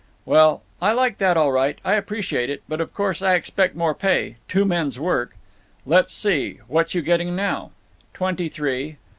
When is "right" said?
1.51-1.77